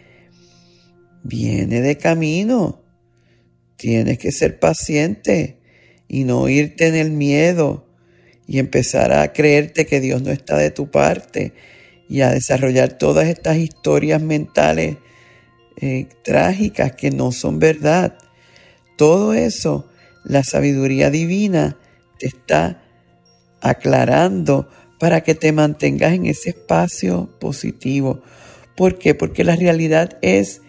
viene 1.23 1.83
de 1.83 1.99
camino, 1.99 2.88
tienes 3.79 4.19
que 4.19 4.33
ser 4.33 4.59
paciente 4.59 5.57
y 6.09 6.25
no 6.25 6.49
irte 6.49 6.89
en 6.89 6.97
el 6.97 7.11
miedo 7.11 7.87
y 8.47 8.59
empezar 8.59 9.13
a 9.13 9.33
creerte 9.33 9.87
que 9.87 10.01
Dios 10.01 10.21
no 10.21 10.31
está 10.31 10.59
de 10.59 10.71
tu 10.71 10.91
parte 10.91 11.53
y 12.09 12.23
a 12.23 12.31
desarrollar 12.31 12.95
todas 12.95 13.29
estas 13.29 13.57
historias 13.59 14.21
mentales 14.21 14.97
eh, 15.77 16.09
trágicas 16.25 16.93
que 16.93 17.11
no 17.11 17.31
son 17.31 17.59
verdad. 17.59 18.19
Todo 18.97 19.33
eso, 19.33 19.89
la 20.25 20.43
sabiduría 20.43 21.11
divina 21.11 21.79
te 22.19 22.27
está 22.27 22.83
aclarando 23.61 24.69
para 24.99 25.21
que 25.21 25.37
te 25.37 25.53
mantengas 25.53 26.15
en 26.15 26.27
ese 26.27 26.51
espacio 26.51 27.29
positivo. 27.39 28.23
¿Por 28.77 28.99
qué? 28.99 29.15
Porque 29.15 29.45
la 29.45 29.55
realidad 29.55 30.19
es 30.21 30.63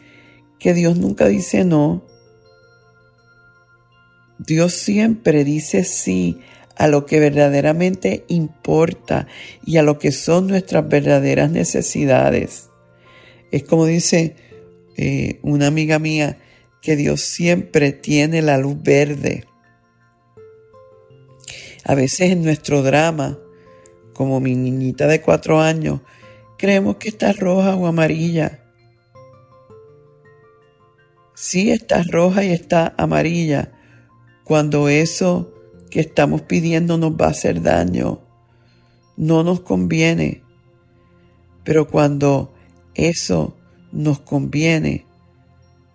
que 0.59 0.73
Dios 0.73 0.97
nunca 0.97 1.27
dice 1.27 1.63
no, 1.63 2.03
Dios 4.39 4.73
siempre 4.73 5.43
dice 5.43 5.83
sí 5.83 6.39
a 6.75 6.87
lo 6.87 7.05
que 7.05 7.19
verdaderamente 7.19 8.23
importa 8.29 9.27
y 9.65 9.77
a 9.77 9.83
lo 9.83 9.99
que 9.99 10.11
son 10.11 10.47
nuestras 10.47 10.87
verdaderas 10.87 11.51
necesidades. 11.51 12.69
Es 13.51 13.63
como 13.63 13.85
dice 13.85 14.35
eh, 14.97 15.39
una 15.43 15.67
amiga 15.67 15.99
mía, 15.99 16.37
que 16.81 16.95
Dios 16.95 17.21
siempre 17.21 17.91
tiene 17.91 18.41
la 18.41 18.57
luz 18.57 18.81
verde. 18.81 19.45
A 21.83 21.95
veces 21.95 22.31
en 22.31 22.43
nuestro 22.43 22.81
drama, 22.81 23.39
como 24.13 24.39
mi 24.39 24.55
niñita 24.55 25.07
de 25.07 25.21
cuatro 25.21 25.59
años, 25.59 26.01
creemos 26.57 26.97
que 26.97 27.09
está 27.09 27.33
roja 27.33 27.75
o 27.75 27.87
amarilla. 27.87 28.63
Sí 31.35 31.71
está 31.71 32.03
roja 32.03 32.43
y 32.43 32.51
está 32.51 32.93
amarilla, 32.97 33.71
cuando 34.49 34.89
eso 34.89 35.53
que 35.91 35.99
estamos 35.99 36.41
pidiendo 36.41 36.97
nos 36.97 37.11
va 37.11 37.27
a 37.27 37.29
hacer 37.29 37.61
daño, 37.61 38.19
no 39.15 39.43
nos 39.43 39.59
conviene. 39.59 40.41
Pero 41.63 41.87
cuando 41.87 42.51
eso 42.95 43.55
nos 43.91 44.21
conviene 44.21 45.05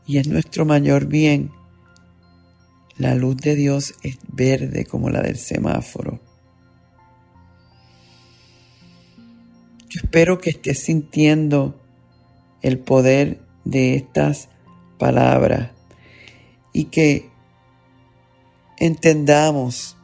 y 0.07 0.19
es 0.19 0.29
nuestro 0.29 0.65
mayor 0.65 1.07
bien, 1.07 1.51
la 2.97 3.17
luz 3.17 3.39
de 3.39 3.57
Dios 3.57 3.95
es 4.05 4.19
verde 4.29 4.85
como 4.85 5.11
la 5.11 5.21
del 5.21 5.37
semáforo. 5.37 6.21
Yo 9.89 10.01
espero 10.01 10.39
que 10.39 10.51
estés 10.51 10.79
sintiendo 10.79 11.83
el 12.63 12.79
poder 12.79 13.41
de 13.65 13.97
estas 13.97 14.49
palabras 14.97 15.73
y 16.73 16.85
que 16.85 17.34
entendamos 18.79 19.97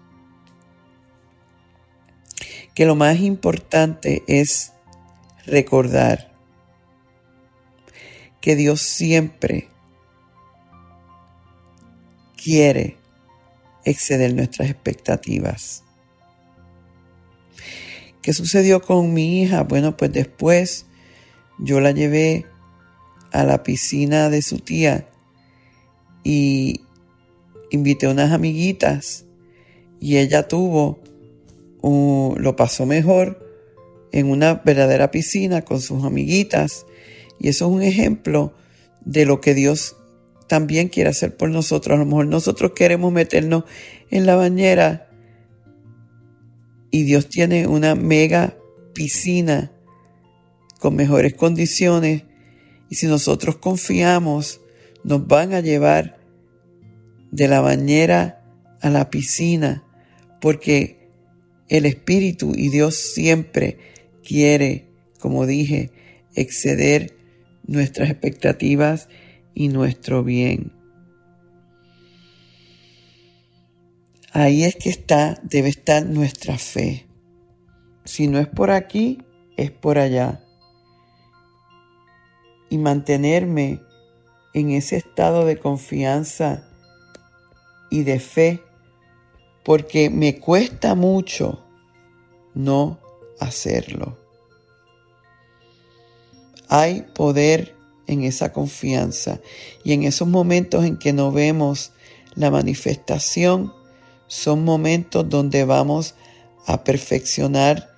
que 2.74 2.86
lo 2.86 2.94
más 2.94 3.20
importante 3.20 4.22
es 4.26 4.72
recordar 5.46 6.32
que 8.40 8.56
Dios 8.56 8.80
siempre 8.80 9.68
quiere 12.42 12.96
exceder 13.84 14.34
nuestras 14.34 14.70
expectativas. 14.70 15.84
¿Qué 18.22 18.32
sucedió 18.32 18.82
con 18.82 19.12
mi 19.12 19.42
hija? 19.42 19.62
Bueno, 19.62 19.96
pues 19.96 20.12
después 20.12 20.86
yo 21.58 21.80
la 21.80 21.90
llevé 21.90 22.46
a 23.32 23.44
la 23.44 23.62
piscina 23.62 24.28
de 24.28 24.42
su 24.42 24.58
tía 24.58 25.08
y 26.22 26.82
invité 27.70 28.06
a 28.06 28.10
unas 28.10 28.32
amiguitas 28.32 29.24
y 30.00 30.18
ella 30.18 30.48
tuvo, 30.48 30.98
lo 31.82 32.56
pasó 32.56 32.86
mejor 32.86 33.46
en 34.12 34.30
una 34.30 34.54
verdadera 34.54 35.10
piscina 35.10 35.62
con 35.62 35.80
sus 35.80 36.04
amiguitas. 36.04 36.86
Y 37.38 37.48
eso 37.48 37.66
es 37.66 37.72
un 37.72 37.82
ejemplo 37.82 38.52
de 39.04 39.24
lo 39.24 39.40
que 39.40 39.54
Dios 39.54 39.96
también 40.46 40.88
quiere 40.88 41.10
hacer 41.10 41.36
por 41.36 41.50
nosotros. 41.50 41.96
A 41.96 41.98
lo 41.98 42.06
mejor 42.06 42.26
nosotros 42.26 42.72
queremos 42.74 43.12
meternos 43.12 43.64
en 44.10 44.26
la 44.26 44.36
bañera 44.36 45.08
y 46.90 47.04
Dios 47.04 47.28
tiene 47.28 47.66
una 47.66 47.94
mega 47.94 48.56
piscina 48.94 49.72
con 50.80 50.96
mejores 50.96 51.34
condiciones 51.34 52.24
y 52.88 52.96
si 52.96 53.06
nosotros 53.06 53.56
confiamos 53.56 54.60
nos 55.04 55.26
van 55.26 55.54
a 55.54 55.60
llevar 55.60 56.19
de 57.30 57.48
la 57.48 57.60
bañera 57.60 58.42
a 58.80 58.90
la 58.90 59.10
piscina, 59.10 59.84
porque 60.40 61.08
el 61.68 61.86
Espíritu 61.86 62.52
y 62.56 62.68
Dios 62.68 62.96
siempre 62.96 63.78
quiere, 64.24 64.88
como 65.18 65.46
dije, 65.46 65.90
exceder 66.34 67.16
nuestras 67.66 68.10
expectativas 68.10 69.08
y 69.54 69.68
nuestro 69.68 70.24
bien. 70.24 70.72
Ahí 74.32 74.64
es 74.64 74.76
que 74.76 74.90
está, 74.90 75.40
debe 75.42 75.68
estar 75.68 76.06
nuestra 76.06 76.56
fe. 76.56 77.06
Si 78.04 78.28
no 78.28 78.38
es 78.38 78.46
por 78.46 78.70
aquí, 78.70 79.18
es 79.56 79.70
por 79.70 79.98
allá. 79.98 80.44
Y 82.68 82.78
mantenerme 82.78 83.80
en 84.54 84.70
ese 84.70 84.96
estado 84.96 85.44
de 85.44 85.58
confianza 85.58 86.69
y 87.90 88.04
de 88.04 88.20
fe, 88.20 88.62
porque 89.64 90.10
me 90.10 90.38
cuesta 90.38 90.94
mucho 90.94 91.62
no 92.54 92.98
hacerlo. 93.38 94.16
Hay 96.68 97.02
poder 97.14 97.74
en 98.06 98.24
esa 98.24 98.52
confianza 98.52 99.40
y 99.84 99.92
en 99.92 100.04
esos 100.04 100.28
momentos 100.28 100.84
en 100.84 100.98
que 100.98 101.12
no 101.12 101.32
vemos 101.32 101.92
la 102.34 102.50
manifestación, 102.50 103.72
son 104.26 104.64
momentos 104.64 105.28
donde 105.28 105.64
vamos 105.64 106.14
a 106.66 106.84
perfeccionar 106.84 107.96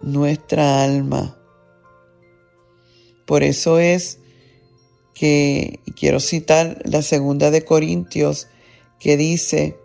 nuestra 0.00 0.82
alma. 0.82 1.38
Por 3.24 3.42
eso 3.42 3.78
es 3.78 4.18
que 5.14 5.80
quiero 5.96 6.18
citar 6.18 6.82
la 6.84 7.02
segunda 7.02 7.50
de 7.50 7.64
Corintios 7.64 8.48
que 8.98 9.16
dice, 9.16 9.76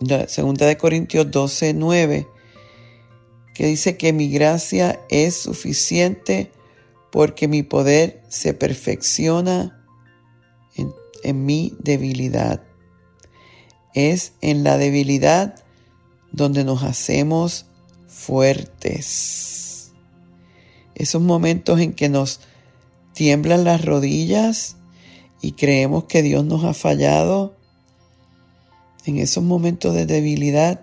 la 0.00 0.28
segunda 0.28 0.66
de 0.66 0.76
Corintios 0.76 1.30
12, 1.30 1.74
9, 1.74 2.28
que 3.54 3.66
dice 3.66 3.96
que 3.96 4.12
mi 4.12 4.30
gracia 4.30 5.00
es 5.08 5.36
suficiente 5.36 6.50
porque 7.10 7.48
mi 7.48 7.62
poder 7.62 8.22
se 8.28 8.54
perfecciona 8.54 9.80
en 11.22 11.46
mi 11.46 11.74
debilidad. 11.78 12.62
Es 13.94 14.32
en 14.40 14.64
la 14.64 14.76
debilidad 14.76 15.64
donde 16.32 16.64
nos 16.64 16.82
hacemos 16.82 17.66
fuertes. 18.08 19.92
Esos 20.94 21.22
momentos 21.22 21.80
en 21.80 21.92
que 21.92 22.08
nos 22.08 22.40
tiemblan 23.12 23.64
las 23.64 23.84
rodillas 23.84 24.76
y 25.44 25.52
creemos 25.52 26.04
que 26.04 26.22
Dios 26.22 26.42
nos 26.46 26.64
ha 26.64 26.72
fallado, 26.72 27.54
en 29.04 29.18
esos 29.18 29.44
momentos 29.44 29.94
de 29.94 30.06
debilidad 30.06 30.80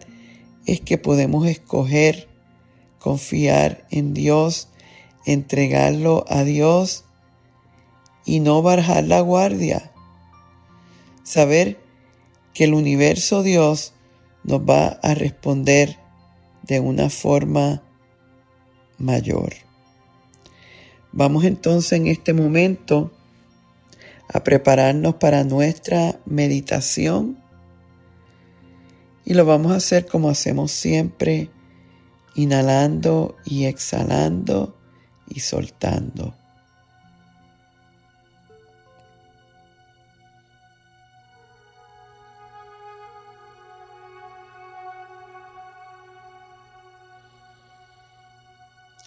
es 0.67 0.82
que 0.82 1.00
podemos 1.00 1.47
escoger 1.47 2.30
confiar 3.00 3.88
en 3.89 4.13
Dios, 4.13 4.67
entregarlo 5.26 6.26
a 6.28 6.43
Dios 6.43 7.06
y 8.24 8.39
no 8.39 8.62
bajar 8.62 9.06
la 9.06 9.21
guardia 9.21 9.91
saber 11.24 11.80
que 12.54 12.65
el 12.65 12.76
universo 12.76 13.41
Dios 13.41 13.93
nos 14.43 14.62
va 14.62 15.00
a 15.02 15.15
responder 15.15 15.97
de 16.62 16.80
una 16.80 17.10
forma 17.10 17.82
mayor. 19.00 19.54
Vamos 21.12 21.45
entonces 21.45 21.93
en 21.93 22.06
este 22.06 22.34
momento 22.34 23.12
a 24.34 24.44
prepararnos 24.44 25.15
para 25.15 25.44
nuestra 25.44 26.20
meditación 26.26 27.38
y 29.26 29.34
lo 29.34 29.46
vamos 29.46 29.74
a 29.74 29.76
hacer 29.76 30.06
como 30.08 30.30
hacemos 30.30 30.72
siempre, 30.72 31.50
inhalando 32.36 33.36
y 33.46 33.65
exhalando 33.65 34.78
y 35.28 35.41
soltando. 35.41 36.36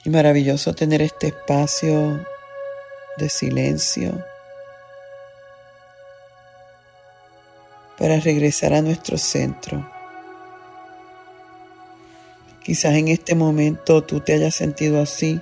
Y 0.04 0.10
maravilloso 0.10 0.74
tener 0.74 1.00
este 1.00 1.28
espacio 1.28 2.24
de 3.16 3.28
silencio 3.30 4.22
para 8.04 8.20
regresar 8.20 8.74
a 8.74 8.82
nuestro 8.82 9.16
centro. 9.16 9.88
Quizás 12.62 12.92
en 12.96 13.08
este 13.08 13.34
momento 13.34 14.04
tú 14.04 14.20
te 14.20 14.34
hayas 14.34 14.54
sentido 14.54 15.00
así. 15.00 15.40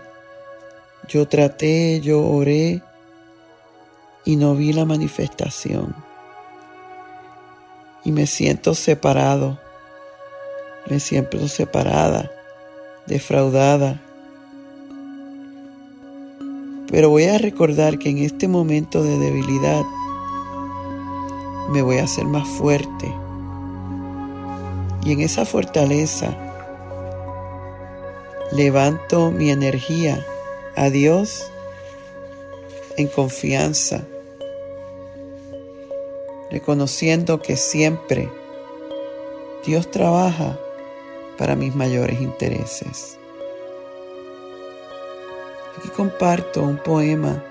Yo 1.08 1.26
traté, 1.26 2.00
yo 2.00 2.24
oré 2.24 2.80
y 4.24 4.36
no 4.36 4.54
vi 4.54 4.72
la 4.72 4.84
manifestación. 4.84 5.92
Y 8.04 8.12
me 8.12 8.28
siento 8.28 8.76
separado, 8.76 9.58
me 10.88 11.00
siento 11.00 11.48
separada, 11.48 12.30
defraudada 13.08 14.00
pero 16.92 17.08
voy 17.08 17.24
a 17.24 17.38
recordar 17.38 17.98
que 17.98 18.10
en 18.10 18.18
este 18.18 18.48
momento 18.48 19.02
de 19.02 19.18
debilidad 19.18 19.82
me 21.68 21.82
voy 21.82 21.98
a 21.98 22.04
hacer 22.04 22.24
más 22.24 22.46
fuerte. 22.46 23.12
Y 25.04 25.12
en 25.12 25.20
esa 25.20 25.44
fortaleza 25.44 26.36
levanto 28.52 29.30
mi 29.30 29.50
energía 29.50 30.24
a 30.76 30.90
Dios 30.90 31.50
en 32.96 33.08
confianza, 33.08 34.02
reconociendo 36.50 37.40
que 37.40 37.56
siempre 37.56 38.30
Dios 39.64 39.90
trabaja 39.90 40.58
para 41.38 41.56
mis 41.56 41.74
mayores 41.74 42.20
intereses. 42.20 43.18
Aquí 45.78 45.88
comparto 45.88 46.62
un 46.62 46.76
poema 46.76 47.42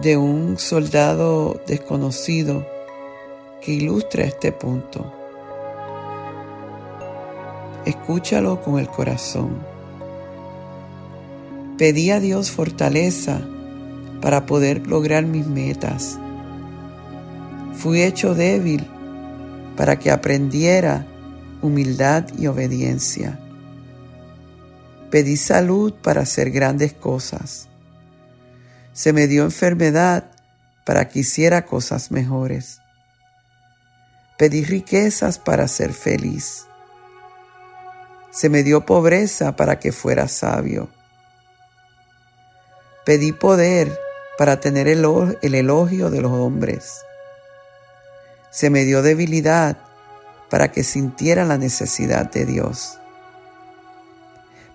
de 0.00 0.16
un 0.16 0.58
soldado 0.58 1.60
desconocido 1.66 2.66
que 3.60 3.72
ilustra 3.72 4.24
este 4.24 4.52
punto. 4.52 5.12
Escúchalo 7.84 8.60
con 8.62 8.78
el 8.78 8.88
corazón. 8.88 9.58
Pedí 11.78 12.10
a 12.10 12.20
Dios 12.20 12.50
fortaleza 12.50 13.40
para 14.20 14.46
poder 14.46 14.86
lograr 14.86 15.24
mis 15.24 15.46
metas. 15.46 16.18
Fui 17.74 18.02
hecho 18.02 18.34
débil 18.34 18.86
para 19.76 19.98
que 19.98 20.10
aprendiera 20.10 21.06
humildad 21.60 22.26
y 22.38 22.46
obediencia. 22.46 23.38
Pedí 25.10 25.36
salud 25.36 25.92
para 25.92 26.22
hacer 26.22 26.50
grandes 26.50 26.92
cosas. 26.92 27.68
Se 28.92 29.12
me 29.12 29.26
dio 29.26 29.44
enfermedad 29.44 30.24
para 30.84 31.08
que 31.08 31.20
hiciera 31.20 31.64
cosas 31.64 32.10
mejores. 32.10 32.80
Pedí 34.36 34.64
riquezas 34.64 35.38
para 35.38 35.68
ser 35.68 35.92
feliz. 35.92 36.66
Se 38.30 38.48
me 38.48 38.62
dio 38.62 38.84
pobreza 38.84 39.56
para 39.56 39.78
que 39.78 39.92
fuera 39.92 40.28
sabio. 40.28 40.90
Pedí 43.04 43.32
poder 43.32 43.98
para 44.38 44.60
tener 44.60 44.88
el, 44.88 45.04
elogio 45.54 46.10
de 46.10 46.20
los 46.20 46.32
hombres. 46.32 47.02
Se 48.50 48.70
me 48.70 48.84
dio 48.84 49.02
debilidad 49.02 49.76
para 50.50 50.70
que 50.70 50.82
sintiera 50.82 51.44
la 51.44 51.58
necesidad 51.58 52.30
de 52.30 52.44
Dios. 52.44 52.98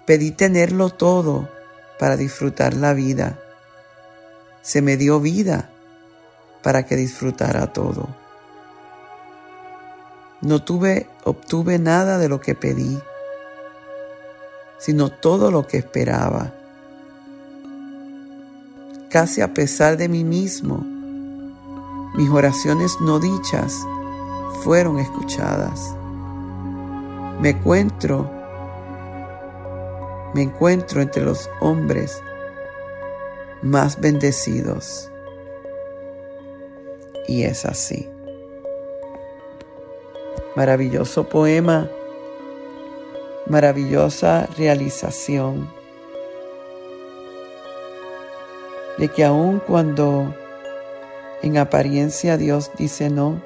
Pedí 0.05 0.31
tenerlo 0.31 0.89
todo 0.89 1.49
para 1.99 2.15
disfrutar 2.15 2.73
la 2.75 2.93
vida. 2.93 3.39
Se 4.67 4.81
me 4.81 4.97
dio 4.97 5.21
vida 5.21 5.69
para 6.61 6.85
que 6.85 6.97
disfrutara 6.97 7.71
todo. 7.71 8.09
No 10.41 10.61
tuve, 10.61 11.09
obtuve 11.23 11.79
nada 11.79 12.17
de 12.17 12.27
lo 12.27 12.41
que 12.41 12.53
pedí, 12.53 12.99
sino 14.77 15.07
todo 15.07 15.51
lo 15.51 15.65
que 15.65 15.77
esperaba. 15.77 16.53
Casi 19.09 19.39
a 19.39 19.53
pesar 19.53 19.95
de 19.95 20.09
mí 20.09 20.25
mismo, 20.25 20.83
mis 22.17 22.29
oraciones 22.29 22.91
no 22.99 23.19
dichas 23.19 23.73
fueron 24.65 24.99
escuchadas. 24.99 25.95
Me 27.39 27.51
encuentro 27.51 28.29
me 30.33 30.41
encuentro 30.41 31.01
entre 31.01 31.23
los 31.23 31.49
hombres 31.61 32.21
más 33.67 33.99
bendecidos. 33.99 35.11
Y 37.27 37.43
es 37.43 37.65
así. 37.65 38.09
Maravilloso 40.55 41.27
poema, 41.27 41.89
maravillosa 43.45 44.47
realización 44.57 45.69
de 48.97 49.09
que 49.09 49.23
aun 49.23 49.59
cuando 49.59 50.33
En 51.43 51.59
apariencia 51.59 52.35
Dios 52.35 52.71
dice 52.79 53.11
no. 53.11 53.39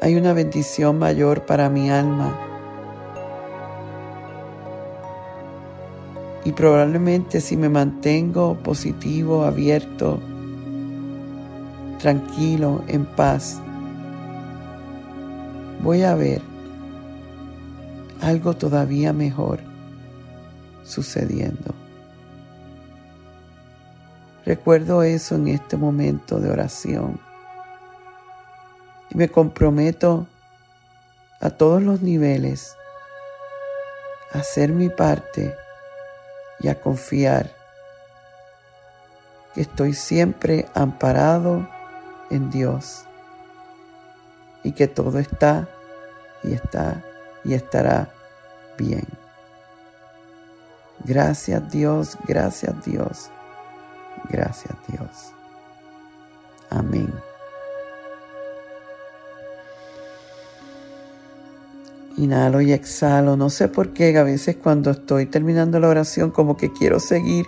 Hay 0.00 0.16
una 0.16 0.32
bendición 0.32 0.98
mayor 0.98 1.44
para 1.44 1.68
mi 1.68 1.90
alma. 1.90 2.57
Y 6.48 6.52
probablemente 6.52 7.42
si 7.42 7.58
me 7.58 7.68
mantengo 7.68 8.54
positivo, 8.62 9.44
abierto, 9.44 10.18
tranquilo, 11.98 12.82
en 12.88 13.04
paz, 13.04 13.60
voy 15.82 16.04
a 16.04 16.14
ver 16.14 16.40
algo 18.22 18.54
todavía 18.54 19.12
mejor 19.12 19.60
sucediendo. 20.84 21.74
Recuerdo 24.46 25.02
eso 25.02 25.34
en 25.34 25.48
este 25.48 25.76
momento 25.76 26.40
de 26.40 26.50
oración 26.50 27.20
y 29.10 29.18
me 29.18 29.28
comprometo 29.28 30.26
a 31.42 31.50
todos 31.50 31.82
los 31.82 32.00
niveles 32.00 32.74
a 34.32 34.38
hacer 34.38 34.72
mi 34.72 34.88
parte 34.88 35.54
y 36.60 36.68
a 36.68 36.80
confiar 36.80 37.50
que 39.54 39.62
estoy 39.62 39.94
siempre 39.94 40.66
amparado 40.74 41.68
en 42.30 42.50
Dios 42.50 43.04
y 44.62 44.72
que 44.72 44.88
todo 44.88 45.18
está 45.18 45.68
y 46.42 46.52
está 46.52 47.02
y 47.44 47.54
estará 47.54 48.08
bien. 48.76 49.06
Gracias 51.04 51.70
Dios, 51.70 52.18
gracias 52.26 52.84
Dios, 52.84 53.30
gracias 54.30 54.74
Dios. 54.88 55.32
Amén. 56.70 57.12
Inhalo 62.18 62.60
y 62.60 62.72
exhalo. 62.72 63.36
No 63.36 63.48
sé 63.48 63.68
por 63.68 63.92
qué 63.92 64.16
a 64.18 64.24
veces 64.24 64.56
cuando 64.56 64.90
estoy 64.90 65.26
terminando 65.26 65.78
la 65.78 65.88
oración 65.88 66.30
como 66.30 66.56
que 66.56 66.72
quiero 66.72 67.00
seguir 67.00 67.46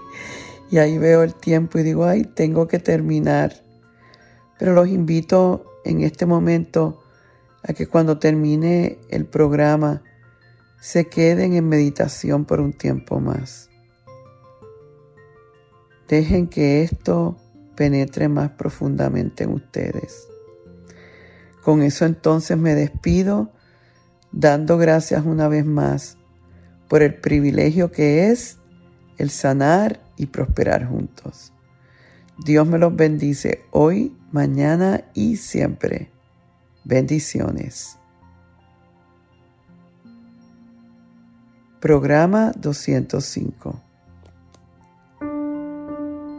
y 0.70 0.78
ahí 0.78 0.98
veo 0.98 1.22
el 1.24 1.34
tiempo 1.34 1.78
y 1.78 1.82
digo, 1.82 2.04
ay, 2.04 2.24
tengo 2.24 2.68
que 2.68 2.78
terminar. 2.78 3.52
Pero 4.58 4.72
los 4.72 4.88
invito 4.88 5.64
en 5.84 6.02
este 6.02 6.24
momento 6.24 7.02
a 7.62 7.72
que 7.72 7.86
cuando 7.86 8.18
termine 8.18 8.98
el 9.08 9.26
programa 9.26 10.02
se 10.80 11.08
queden 11.08 11.54
en 11.54 11.68
meditación 11.68 12.44
por 12.44 12.60
un 12.60 12.72
tiempo 12.72 13.20
más. 13.20 13.68
Dejen 16.08 16.48
que 16.48 16.82
esto 16.82 17.36
penetre 17.74 18.28
más 18.28 18.50
profundamente 18.50 19.44
en 19.44 19.52
ustedes. 19.52 20.28
Con 21.62 21.82
eso 21.82 22.04
entonces 22.04 22.56
me 22.56 22.74
despido 22.74 23.52
dando 24.32 24.78
gracias 24.78 25.24
una 25.24 25.48
vez 25.48 25.64
más 25.64 26.16
por 26.88 27.02
el 27.02 27.14
privilegio 27.14 27.90
que 27.90 28.30
es 28.30 28.58
el 29.18 29.30
sanar 29.30 30.00
y 30.16 30.26
prosperar 30.26 30.86
juntos. 30.86 31.52
Dios 32.44 32.66
me 32.66 32.78
los 32.78 32.94
bendice 32.96 33.62
hoy, 33.70 34.16
mañana 34.32 35.04
y 35.14 35.36
siempre. 35.36 36.10
Bendiciones. 36.84 37.98
Programa 41.80 42.52
205 42.56 43.89